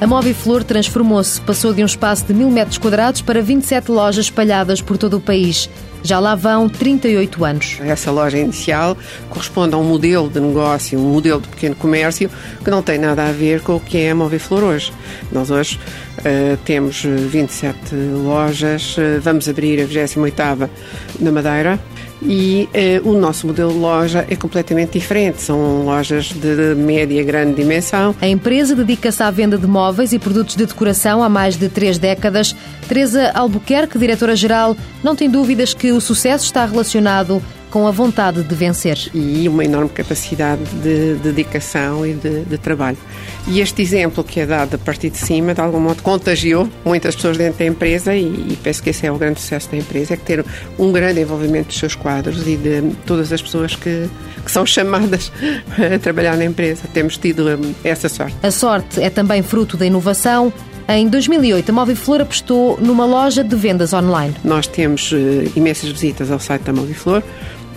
[0.00, 4.80] A Moviflor transformou-se, passou de um espaço de mil metros quadrados para 27 lojas espalhadas
[4.80, 5.68] por todo o país.
[6.04, 7.78] Já lá vão 38 anos.
[7.80, 8.96] Essa loja inicial
[9.28, 12.30] corresponde a um modelo de negócio, um modelo de pequeno comércio
[12.62, 14.92] que não tem nada a ver com o que é a Moviflor hoje.
[15.32, 15.80] Nós hoje
[16.18, 17.92] uh, temos 27
[18.24, 20.70] lojas, uh, vamos abrir a 28ª
[21.18, 21.80] na Madeira,
[22.22, 25.42] e eh, o nosso modelo de loja é completamente diferente.
[25.42, 28.14] São lojas de média, grande dimensão.
[28.20, 31.98] A empresa dedica-se à venda de móveis e produtos de decoração há mais de três
[31.98, 32.54] décadas.
[32.88, 38.54] Teresa Albuquerque, diretora-geral, não tem dúvidas que o sucesso está relacionado com a vontade de
[38.54, 38.98] vencer.
[39.14, 42.98] E uma enorme capacidade de, dedicação e de, de, trabalho.
[43.46, 47.14] E este exemplo que é dado a partir de cima, de algum modo, contagiou muitas
[47.14, 50.14] pessoas dentro da empresa e, e penso que esse é o grande sucesso da empresa,
[50.14, 50.44] é que ter
[50.78, 54.08] um grande envolvimento dos seus quadros e de todas as pessoas que,
[54.44, 55.32] que são chamadas
[55.94, 56.82] a trabalhar na empresa.
[56.92, 58.36] Temos tido hum, essa sorte.
[58.42, 60.52] A sorte é também fruto da inovação,
[60.90, 64.34] em 2008, a Moviflor apostou numa loja de vendas online.
[64.42, 65.16] Nós temos uh,
[65.54, 67.22] imensas visitas ao site da Moviflor.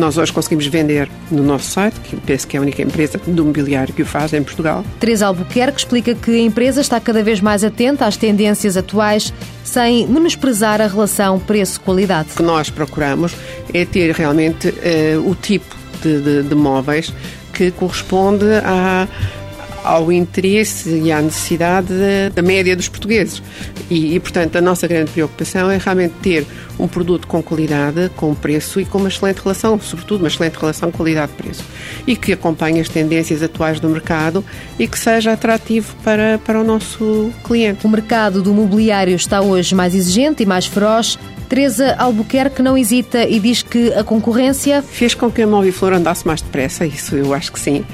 [0.00, 3.44] Nós hoje conseguimos vender no nosso site, que penso que é a única empresa do
[3.44, 4.82] mobiliário que o faz em Portugal.
[4.98, 9.30] Teresa Albuquerque explica que a empresa está cada vez mais atenta às tendências atuais,
[9.62, 12.30] sem menosprezar a relação preço-qualidade.
[12.32, 13.34] O que nós procuramos
[13.74, 17.12] é ter realmente uh, o tipo de, de, de móveis
[17.52, 19.06] que corresponde a
[19.84, 21.92] ao interesse e à necessidade
[22.34, 23.42] da média dos portugueses.
[23.90, 26.46] E, e, portanto, a nossa grande preocupação é realmente ter
[26.78, 30.90] um produto com qualidade, com preço e com uma excelente relação, sobretudo uma excelente relação
[30.90, 31.64] qualidade-preço.
[32.06, 34.44] E que acompanhe as tendências atuais do mercado
[34.78, 37.86] e que seja atrativo para, para o nosso cliente.
[37.86, 41.18] O mercado do mobiliário está hoje mais exigente e mais feroz.
[41.50, 46.24] Teresa Albuquerque não hesita e diz que a concorrência fez com que a Moviflor andasse
[46.24, 47.84] mais depressa, isso eu acho que sim.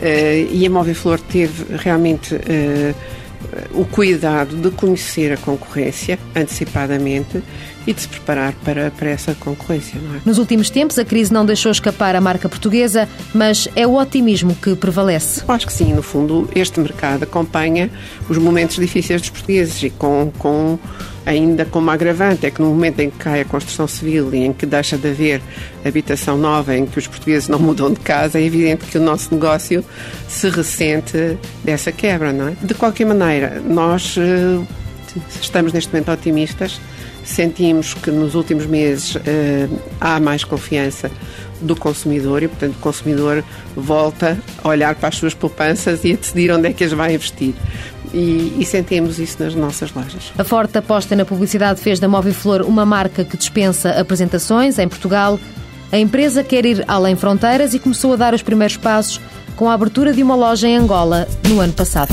[0.00, 2.94] Uh, e a Moviflor teve realmente uh,
[3.72, 7.42] o cuidado de conhecer a concorrência antecipadamente
[7.86, 9.98] e de se preparar para, para essa concorrência.
[9.98, 10.20] É?
[10.24, 14.54] Nos últimos tempos, a crise não deixou escapar a marca portuguesa, mas é o otimismo
[14.54, 15.42] que prevalece.
[15.46, 17.90] Eu acho que sim, no fundo, este mercado acompanha
[18.28, 20.78] os momentos difíceis dos portugueses e com, com
[21.26, 24.52] ainda como agravante é que no momento em que cai a construção civil e em
[24.52, 25.42] que deixa de haver
[25.84, 29.32] habitação nova, em que os portugueses não mudam de casa, é evidente que o nosso
[29.34, 29.84] negócio
[30.28, 32.56] se ressente dessa quebra, não é?
[32.62, 34.66] De qualquer maneira, nós uh,
[35.40, 36.80] estamos neste momento otimistas,
[37.24, 39.20] sentimos que nos últimos meses uh,
[40.00, 41.10] há mais confiança
[41.60, 43.44] do consumidor e, portanto, o consumidor
[43.76, 47.14] volta a olhar para as suas poupanças e a decidir onde é que as vai
[47.14, 47.54] investir
[48.12, 50.32] e, e, sentimos isso nas nossas lojas.
[50.36, 55.38] A forte aposta na publicidade fez da Moviflor uma marca que dispensa apresentações em Portugal.
[55.92, 59.20] A empresa quer ir além fronteiras e começou a dar os primeiros passos
[59.56, 62.12] com a abertura de uma loja em Angola no ano passado.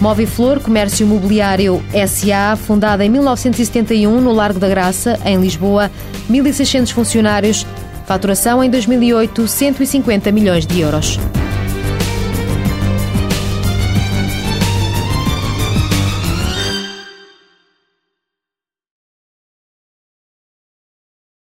[0.00, 5.90] Moviflor Comércio Imobiliário SA, fundada em 1971 no Largo da Graça, em Lisboa,
[6.30, 7.66] 1.600 funcionários,
[8.06, 11.18] faturação em 2008 150 milhões de euros.